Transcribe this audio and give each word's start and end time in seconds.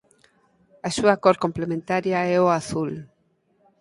A 0.87 0.89
súa 0.97 1.15
cor 1.23 1.37
complementaria 1.45 2.19
é 2.35 2.37
o 2.45 2.47
azul. 2.61 2.91